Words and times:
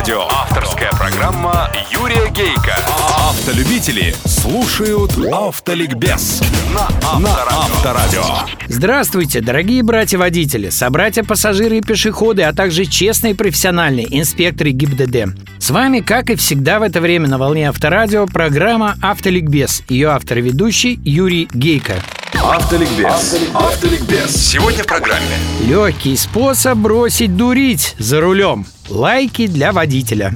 Авторадио. 0.00 0.28
Авторская 0.30 0.90
программа 0.92 1.70
Юрия 1.90 2.30
Гейка. 2.30 2.74
Автолюбители 3.18 4.14
слушают 4.24 5.12
Автоликбез 5.30 6.40
на 6.74 6.88
Авторадио. 7.06 8.24
Здравствуйте, 8.66 9.42
дорогие 9.42 9.82
братья-водители, 9.82 10.70
собратья-пассажиры 10.70 11.78
и 11.78 11.80
пешеходы, 11.82 12.44
а 12.44 12.54
также 12.54 12.86
честные 12.86 13.34
профессиональные 13.34 14.06
инспекторы 14.18 14.70
ГИБДД. 14.70 15.36
С 15.58 15.68
вами, 15.68 16.00
как 16.00 16.30
и 16.30 16.34
всегда 16.34 16.78
в 16.78 16.82
это 16.82 17.02
время 17.02 17.28
на 17.28 17.36
волне 17.36 17.68
Авторадио, 17.68 18.24
программа 18.24 18.96
«Автоликбез». 19.02 19.82
Ее 19.90 20.08
автор 20.08 20.38
и 20.38 20.40
ведущий 20.40 20.98
Юрий 21.04 21.46
Гейко. 21.52 21.96
Автоликбез. 22.34 23.36
Автоликбез. 23.54 24.34
Сегодня 24.34 24.82
в 24.84 24.86
программе. 24.86 25.36
Легкий 25.62 26.16
способ 26.16 26.78
бросить 26.78 27.36
дурить 27.36 27.94
за 27.98 28.20
рулем. 28.20 28.66
Лайки 28.88 29.46
для 29.46 29.72
водителя. 29.72 30.34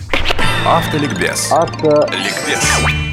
Автоликбез. 0.66 1.52
Автоликбез. 1.52 2.62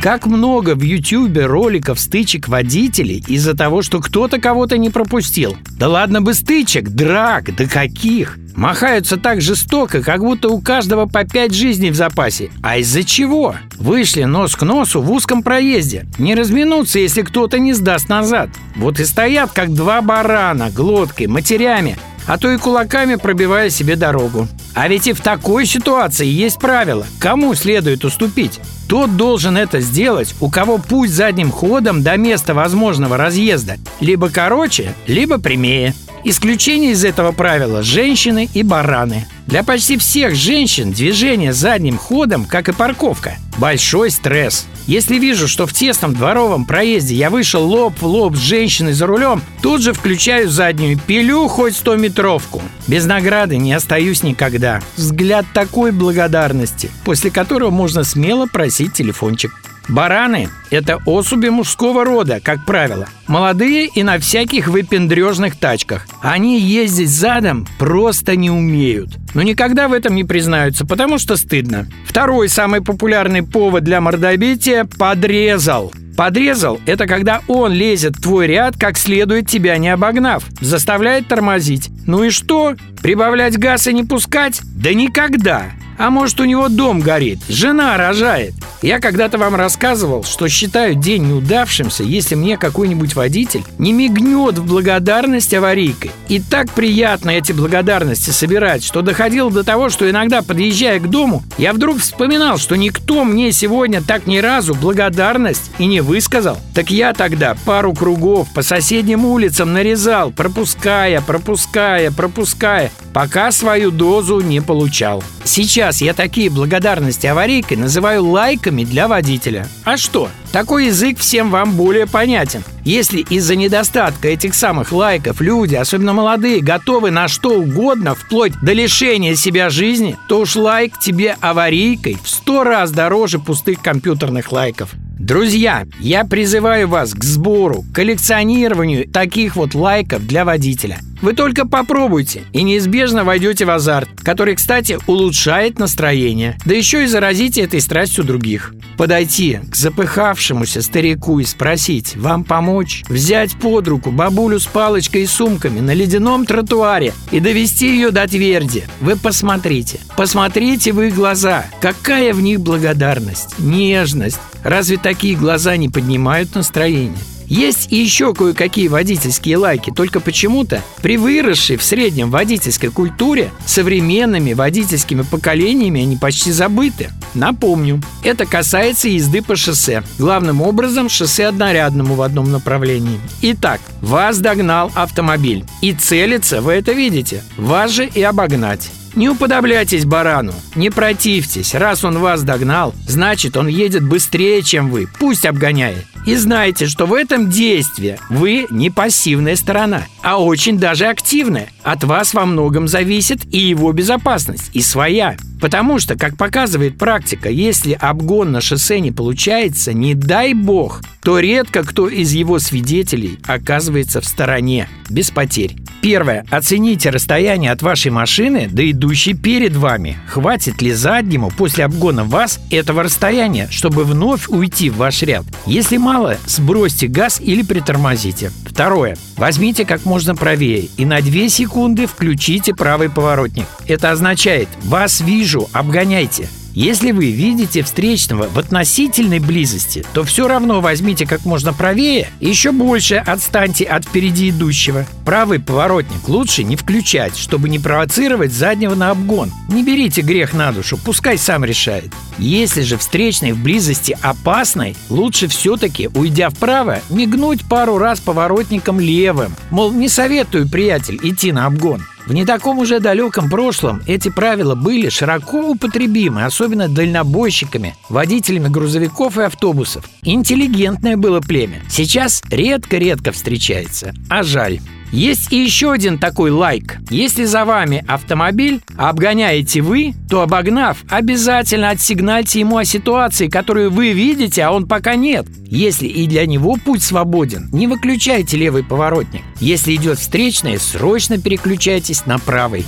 Как 0.01 0.25
много 0.25 0.73
в 0.73 0.81
Ютьюбе 0.81 1.45
роликов 1.45 1.99
стычек 1.99 2.47
водителей 2.47 3.21
из-за 3.27 3.57
того, 3.57 3.81
что 3.81 3.99
кто-то 3.99 4.39
кого-то 4.39 4.77
не 4.77 4.89
пропустил. 4.89 5.57
Да 5.77 5.89
ладно 5.89 6.21
бы 6.21 6.33
стычек, 6.33 6.87
драк, 6.87 7.53
да 7.53 7.65
каких. 7.65 8.37
Махаются 8.55 9.17
так 9.17 9.41
жестоко, 9.41 10.01
как 10.01 10.21
будто 10.21 10.47
у 10.47 10.61
каждого 10.61 11.07
по 11.07 11.25
пять 11.25 11.53
жизней 11.53 11.91
в 11.91 11.95
запасе. 11.95 12.51
А 12.63 12.77
из-за 12.77 13.03
чего? 13.03 13.55
Вышли 13.75 14.23
нос 14.23 14.55
к 14.55 14.61
носу 14.63 15.01
в 15.01 15.11
узком 15.11 15.43
проезде. 15.43 16.05
Не 16.17 16.35
разминуться, 16.35 16.99
если 16.99 17.21
кто-то 17.21 17.59
не 17.59 17.73
сдаст 17.73 18.07
назад. 18.07 18.49
Вот 18.77 19.01
и 19.01 19.03
стоят, 19.03 19.51
как 19.51 19.73
два 19.73 20.01
барана, 20.01 20.71
глоткой, 20.71 21.27
матерями, 21.27 21.97
а 22.27 22.37
то 22.37 22.49
и 22.49 22.57
кулаками 22.57 23.15
пробивая 23.15 23.69
себе 23.69 23.97
дорогу. 23.97 24.47
А 24.73 24.87
ведь 24.87 25.07
и 25.07 25.13
в 25.13 25.21
такой 25.21 25.65
ситуации 25.65 26.27
есть 26.27 26.59
правило, 26.59 27.05
кому 27.19 27.53
следует 27.55 28.05
уступить. 28.05 28.59
Тот 28.87 29.15
должен 29.17 29.57
это 29.57 29.79
сделать, 29.79 30.35
у 30.39 30.49
кого 30.49 30.77
путь 30.77 31.09
задним 31.09 31.51
ходом 31.51 32.03
до 32.03 32.17
места 32.17 32.53
возможного 32.53 33.17
разъезда 33.17 33.77
либо 34.01 34.29
короче, 34.29 34.93
либо 35.07 35.37
прямее. 35.37 35.93
Исключение 36.23 36.91
из 36.91 37.05
этого 37.05 37.31
правила– 37.31 37.81
женщины 37.83 38.49
и 38.53 38.63
бараны. 38.63 39.27
Для 39.51 39.63
почти 39.63 39.97
всех 39.97 40.33
женщин 40.33 40.93
движение 40.93 41.51
задним 41.51 41.97
ходом, 41.97 42.45
как 42.45 42.69
и 42.69 42.71
парковка, 42.71 43.35
большой 43.57 44.09
стресс. 44.09 44.65
Если 44.87 45.17
вижу, 45.17 45.49
что 45.49 45.67
в 45.67 45.73
тесном 45.73 46.13
дворовом 46.13 46.63
проезде 46.63 47.15
я 47.15 47.29
вышел 47.29 47.61
лоб 47.67 48.01
в 48.01 48.05
лоб 48.05 48.37
с 48.37 48.39
женщиной 48.39 48.93
за 48.93 49.07
рулем, 49.07 49.41
тут 49.61 49.81
же 49.81 49.91
включаю 49.91 50.49
заднюю, 50.49 50.97
пилю 50.97 51.49
хоть 51.49 51.73
100-метровку. 51.73 52.61
Без 52.87 53.05
награды 53.05 53.57
не 53.57 53.73
остаюсь 53.73 54.23
никогда. 54.23 54.79
Взгляд 54.95 55.45
такой 55.53 55.91
благодарности, 55.91 56.89
после 57.03 57.29
которого 57.29 57.71
можно 57.71 58.05
смело 58.05 58.45
просить 58.45 58.93
телефончик. 58.93 59.51
Бараны– 59.89 60.49
это 60.69 60.99
особи 61.05 61.49
мужского 61.49 62.05
рода, 62.05 62.39
как 62.41 62.65
правило. 62.65 63.07
Молодые 63.27 63.87
и 63.87 64.03
на 64.03 64.19
всяких 64.19 64.67
выпендрежных 64.67 65.57
тачках. 65.57 66.07
Они 66.21 66.59
ездить 66.59 67.09
задом 67.09 67.67
просто 67.79 68.35
не 68.35 68.49
умеют. 68.49 69.09
Но 69.33 69.41
никогда 69.41 69.87
в 69.87 69.93
этом 69.93 70.15
не 70.15 70.23
признаются, 70.23 70.85
потому 70.85 71.17
что 71.17 71.35
стыдно. 71.35 71.87
Второй 72.05 72.49
самый 72.49 72.81
популярный 72.81 73.43
повод 73.43 73.83
для 73.83 74.01
мордобития– 74.01 74.85
подрезал. 74.99 75.91
Подрезал– 76.15 76.79
это 76.85 77.07
когда 77.07 77.41
он 77.47 77.71
лезет 77.71 78.17
в 78.17 78.21
твой 78.21 78.47
ряд, 78.47 78.77
как 78.77 78.97
следует 78.97 79.49
тебя 79.49 79.77
не 79.77 79.89
обогнав, 79.89 80.43
заставляет 80.59 81.27
тормозить. 81.27 81.89
Ну 82.05 82.23
и 82.23 82.29
что? 82.29 82.75
Прибавлять 83.01 83.57
газ 83.57 83.87
и 83.87 83.93
не 83.93 84.03
пускать? 84.03 84.61
Да 84.75 84.93
никогда! 84.93 85.71
А 85.97 86.09
может, 86.09 86.39
у 86.39 86.45
него 86.45 86.67
дом 86.67 86.99
горит, 86.99 87.39
жена 87.47 87.97
рожает. 87.97 88.53
Я 88.81 88.99
когда-то 88.99 89.37
вам 89.37 89.53
рассказывал, 89.53 90.23
что 90.23 90.47
считаю 90.47 90.95
день 90.95 91.27
неудавшимся, 91.27 92.03
если 92.03 92.33
мне 92.33 92.57
какой-нибудь 92.57 93.15
водитель 93.15 93.63
не 93.77 93.93
мигнет 93.93 94.57
в 94.57 94.65
благодарность 94.65 95.53
аварийкой. 95.53 96.09
И 96.29 96.39
так 96.39 96.71
приятно 96.71 97.29
эти 97.29 97.51
благодарности 97.51 98.31
собирать, 98.31 98.83
что 98.83 99.03
доходило 99.03 99.51
до 99.51 99.63
того, 99.63 99.89
что 99.89 100.09
иногда, 100.09 100.41
подъезжая 100.41 100.99
к 100.99 101.07
дому, 101.07 101.43
я 101.59 101.73
вдруг 101.73 101.99
вспоминал, 101.99 102.57
что 102.57 102.75
никто 102.75 103.23
мне 103.23 103.51
сегодня 103.51 104.01
так 104.01 104.25
ни 104.25 104.39
разу 104.39 104.73
благодарность 104.73 105.69
и 105.77 105.85
не 105.85 106.01
высказал. 106.01 106.57
Так 106.73 106.89
я 106.89 107.13
тогда 107.13 107.55
пару 107.65 107.93
кругов 107.93 108.51
по 108.51 108.63
соседним 108.63 109.25
улицам 109.25 109.73
нарезал, 109.73 110.31
пропуская, 110.31 111.21
пропуская, 111.21 112.09
пропуская, 112.09 112.91
пока 113.13 113.51
свою 113.51 113.91
дозу 113.91 114.39
не 114.39 114.61
получал. 114.61 115.23
Сейчас 115.43 116.01
я 116.01 116.13
такие 116.13 116.49
благодарности 116.49 117.27
аварийкой 117.27 117.77
называю 117.77 118.25
лайками 118.25 118.83
для 118.83 119.07
водителя. 119.07 119.67
А 119.83 119.97
что? 119.97 120.29
Такой 120.51 120.87
язык 120.87 121.17
всем 121.17 121.49
вам 121.49 121.73
более 121.73 122.07
понятен. 122.07 122.63
Если 122.83 123.21
из-за 123.21 123.55
недостатка 123.55 124.27
этих 124.27 124.53
самых 124.53 124.91
лайков 124.91 125.39
люди, 125.39 125.75
особенно 125.75 126.13
молодые, 126.13 126.61
готовы 126.61 127.11
на 127.11 127.27
что 127.27 127.59
угодно, 127.59 128.15
вплоть 128.15 128.53
до 128.61 128.73
лишения 128.73 129.35
себя 129.35 129.69
жизни, 129.69 130.17
то 130.27 130.39
уж 130.39 130.55
лайк 130.55 130.99
тебе 130.99 131.37
аварийкой 131.41 132.17
в 132.21 132.29
сто 132.29 132.63
раз 132.63 132.91
дороже 132.91 133.39
пустых 133.39 133.81
компьютерных 133.81 134.51
лайков. 134.51 134.91
Друзья, 135.19 135.85
я 135.99 136.25
призываю 136.25 136.87
вас 136.87 137.13
к 137.13 137.23
сбору, 137.23 137.85
коллекционированию 137.93 139.07
таких 139.07 139.55
вот 139.55 139.75
лайков 139.75 140.25
для 140.25 140.45
водителя. 140.45 140.99
Вы 141.21 141.33
только 141.33 141.67
попробуйте 141.67 142.43
и 142.51 142.63
неизбежно 142.63 143.23
войдете 143.23 143.65
в 143.65 143.69
азарт, 143.69 144.09
который, 144.23 144.55
кстати, 144.55 144.97
улучшает 145.05 145.77
настроение. 145.77 146.57
Да 146.65 146.73
еще 146.73 147.03
и 147.03 147.07
заразите 147.07 147.61
этой 147.61 147.79
страстью 147.79 148.23
других. 148.23 148.73
Подойти 148.97 149.59
к 149.69 149.75
запыхавшемуся 149.75 150.81
старику 150.81 151.39
и 151.39 151.43
спросить, 151.43 152.15
вам 152.15 152.43
помочь? 152.43 153.03
Взять 153.07 153.55
под 153.55 153.87
руку 153.87 154.11
бабулю 154.11 154.59
с 154.59 154.65
палочкой 154.65 155.23
и 155.23 155.27
сумками 155.27 155.79
на 155.79 155.93
ледяном 155.93 156.45
тротуаре 156.45 157.13
и 157.31 157.39
довести 157.39 157.87
ее 157.87 158.09
до 158.09 158.27
тверди. 158.27 158.83
Вы 158.99 159.15
посмотрите, 159.15 159.99
посмотрите 160.17 160.91
в 160.91 161.01
их 161.01 161.13
глаза. 161.13 161.65
Какая 161.81 162.33
в 162.33 162.41
них 162.41 162.61
благодарность, 162.61 163.59
нежность. 163.59 164.39
Разве 164.63 164.97
такие 164.97 165.35
глаза 165.35 165.77
не 165.77 165.89
поднимают 165.89 166.55
настроение? 166.55 167.17
Есть 167.51 167.91
еще 167.91 168.33
кое-какие 168.33 168.87
водительские 168.87 169.57
лайки, 169.57 169.91
только 169.93 170.21
почему-то 170.21 170.81
при 171.01 171.17
выросшей 171.17 171.75
в 171.75 171.83
среднем 171.83 172.31
водительской 172.31 172.91
культуре 172.91 173.51
современными 173.65 174.53
водительскими 174.53 175.23
поколениями 175.23 176.01
они 176.01 176.15
почти 176.15 176.53
забыты. 176.53 177.09
Напомню, 177.33 178.01
это 178.23 178.45
касается 178.45 179.09
езды 179.09 179.41
по 179.41 179.57
шоссе, 179.57 180.01
главным 180.17 180.61
образом 180.61 181.09
шоссе 181.09 181.47
однорядному 181.47 182.15
в 182.15 182.21
одном 182.21 182.53
направлении. 182.53 183.19
Итак, 183.41 183.81
вас 183.99 184.39
догнал 184.39 184.89
автомобиль, 184.95 185.65
и 185.81 185.91
целится, 185.91 186.61
вы 186.61 186.71
это 186.71 186.93
видите, 186.93 187.43
вас 187.57 187.91
же 187.91 188.05
и 188.05 188.21
обогнать. 188.21 188.89
Не 189.13 189.27
уподобляйтесь 189.27 190.05
барану, 190.05 190.53
не 190.75 190.89
противьтесь. 190.89 191.75
Раз 191.75 192.05
он 192.05 192.17
вас 192.17 192.43
догнал, 192.43 192.95
значит, 193.05 193.57
он 193.57 193.67
едет 193.67 194.07
быстрее, 194.07 194.61
чем 194.61 194.89
вы. 194.89 195.09
Пусть 195.19 195.45
обгоняет. 195.45 196.05
И 196.25 196.35
знайте, 196.35 196.85
что 196.85 197.07
в 197.07 197.13
этом 197.13 197.49
действии 197.49 198.19
вы 198.29 198.67
не 198.69 198.91
пассивная 198.91 199.55
сторона, 199.55 200.03
а 200.21 200.41
очень 200.41 200.77
даже 200.77 201.05
активная. 201.05 201.69
От 201.81 202.03
вас 202.03 202.35
во 202.35 202.45
многом 202.45 202.87
зависит 202.87 203.41
и 203.51 203.57
его 203.57 203.91
безопасность, 203.91 204.69
и 204.73 204.81
своя. 204.81 205.35
Потому 205.59 205.99
что, 205.99 206.15
как 206.15 206.37
показывает 206.37 206.97
практика, 206.97 207.49
если 207.49 207.93
обгон 207.93 208.51
на 208.51 208.61
шоссе 208.61 208.99
не 208.99 209.11
получается, 209.11 209.93
не 209.93 210.13
дай 210.13 210.53
бог, 210.53 211.01
то 211.23 211.39
редко 211.39 211.83
кто 211.83 212.07
из 212.07 212.31
его 212.33 212.59
свидетелей 212.59 213.39
оказывается 213.45 214.21
в 214.21 214.25
стороне, 214.25 214.89
без 215.09 215.31
потерь. 215.31 215.75
Первое. 216.01 216.45
Оцените 216.49 217.11
расстояние 217.11 217.71
от 217.71 217.83
вашей 217.83 218.09
машины 218.09 218.67
до 218.67 218.89
идущей 218.89 219.35
перед 219.35 219.75
вами. 219.75 220.17
Хватит 220.27 220.81
ли 220.81 220.91
заднему 220.91 221.51
после 221.51 221.85
обгона 221.85 222.23
вас 222.23 222.59
этого 222.71 223.03
расстояния, 223.03 223.67
чтобы 223.69 224.03
вновь 224.03 224.47
уйти 224.47 224.89
в 224.89 224.97
ваш 224.97 225.21
ряд? 225.21 225.45
Если 225.67 225.97
мало, 225.97 226.37
сбросьте 226.47 227.07
газ 227.07 227.39
или 227.39 227.61
притормозите. 227.61 228.51
Второе. 228.65 229.15
Возьмите 229.37 229.85
как 229.85 230.05
можно 230.05 230.35
правее 230.35 230.89
и 230.97 231.05
на 231.05 231.21
2 231.21 231.49
секунды 231.49 232.07
включите 232.07 232.73
правый 232.73 233.09
поворотник. 233.09 233.67
Это 233.85 234.11
означает 234.11 234.69
«вас 234.83 235.21
вижу, 235.21 235.69
обгоняйте». 235.71 236.47
Если 236.73 237.11
вы 237.11 237.31
видите 237.31 237.83
встречного 237.83 238.47
в 238.47 238.57
относительной 238.57 239.39
близости, 239.39 240.05
то 240.13 240.23
все 240.23 240.47
равно 240.47 240.79
возьмите 240.79 241.25
как 241.25 241.43
можно 241.43 241.73
правее 241.73 242.29
и 242.39 242.47
еще 242.47 242.71
больше 242.71 243.15
отстаньте 243.15 243.83
от 243.83 244.05
впереди 244.05 244.49
идущего. 244.49 245.05
Правый 245.25 245.59
поворотник 245.59 246.27
лучше 246.29 246.63
не 246.63 246.77
включать, 246.77 247.37
чтобы 247.37 247.67
не 247.67 247.77
провоцировать 247.77 248.53
заднего 248.53 248.95
на 248.95 249.11
обгон. 249.11 249.51
Не 249.69 249.83
берите 249.83 250.21
грех 250.21 250.53
на 250.53 250.71
душу, 250.71 250.97
пускай 250.97 251.37
сам 251.37 251.65
решает. 251.65 252.13
Если 252.37 252.81
же 252.81 252.97
встречный 252.97 253.51
в 253.51 253.61
близости 253.61 254.17
опасный, 254.21 254.95
лучше 255.09 255.47
все-таки, 255.47 256.09
уйдя 256.13 256.49
вправо, 256.49 257.01
мигнуть 257.09 257.65
пару 257.67 257.97
раз 257.97 258.19
поворотником 258.19 258.99
левым. 258.99 259.55
Мол, 259.69 259.91
не 259.91 260.07
советую, 260.07 260.69
приятель, 260.69 261.19
идти 261.21 261.51
на 261.51 261.65
обгон. 261.65 262.01
В 262.25 262.33
не 262.33 262.45
таком 262.45 262.79
уже 262.79 262.99
далеком 262.99 263.49
прошлом 263.49 264.01
эти 264.07 264.29
правила 264.29 264.75
были 264.75 265.09
широко 265.09 265.71
употребимы, 265.71 266.45
особенно 266.45 266.87
дальнобойщиками, 266.87 267.95
водителями 268.09 268.67
грузовиков 268.67 269.37
и 269.37 269.43
автобусов. 269.43 270.05
Интеллигентное 270.23 271.17
было 271.17 271.41
племя. 271.41 271.81
Сейчас 271.89 272.43
редко-редко 272.49 273.31
встречается, 273.31 274.13
а 274.29 274.43
жаль. 274.43 274.79
Есть 275.11 275.51
и 275.51 275.63
еще 275.63 275.91
один 275.91 276.17
такой 276.17 276.51
лайк. 276.51 276.97
Если 277.09 277.43
за 277.45 277.65
вами 277.65 278.03
автомобиль, 278.07 278.81
а 278.97 279.09
обгоняете 279.09 279.81
вы, 279.81 280.13
то 280.29 280.41
обогнав, 280.41 280.99
обязательно 281.09 281.89
отсигнальте 281.89 282.61
ему 282.61 282.77
о 282.77 282.85
ситуации, 282.85 283.47
которую 283.47 283.91
вы 283.91 284.13
видите, 284.13 284.63
а 284.63 284.71
он 284.71 284.87
пока 284.87 285.15
нет. 285.15 285.45
Если 285.67 286.07
и 286.07 286.27
для 286.27 286.45
него 286.45 286.77
путь 286.77 287.03
свободен, 287.03 287.69
не 287.71 287.87
выключайте 287.87 288.57
левый 288.57 288.83
поворотник. 288.83 289.41
Если 289.59 289.95
идет 289.95 290.19
встречный, 290.19 290.79
срочно 290.79 291.37
переключайтесь 291.37 292.25
на 292.25 292.39
правый. 292.39 292.85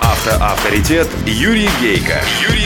Автоавторитет 0.00 1.08
Юрий 1.26 1.70
Гейко. 1.80 2.20
Юрий. 2.48 2.65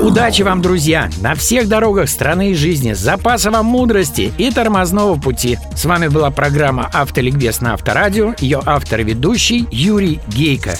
Удачи 0.00 0.42
вам, 0.42 0.62
друзья, 0.62 1.10
на 1.20 1.34
всех 1.34 1.68
дорогах 1.68 2.08
страны 2.08 2.52
и 2.52 2.54
жизни, 2.54 2.94
запаса 2.94 3.50
вам 3.50 3.66
мудрости 3.66 4.32
и 4.38 4.50
тормозного 4.50 5.20
пути. 5.20 5.58
С 5.76 5.84
вами 5.84 6.08
была 6.08 6.30
программа 6.30 6.90
«Автоликбез» 6.92 7.60
на 7.60 7.74
Авторадио, 7.74 8.34
ее 8.38 8.62
автор 8.64 9.00
и 9.00 9.04
ведущий 9.04 9.68
Юрий 9.70 10.20
Гейко. 10.28 10.72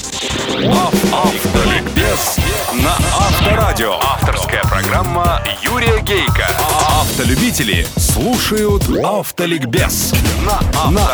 Автоликбез 1.13 2.39
на 2.73 2.93
Авторадио. 2.93 3.95
Авторская 4.01 4.63
программа 4.63 5.43
Юрия 5.63 6.01
Гейка. 6.01 6.47
Автолюбители 7.01 7.87
слушают 7.97 8.85
Автоликбез 9.05 10.15
на 10.47 10.61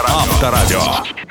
Авторадио. 0.06 1.25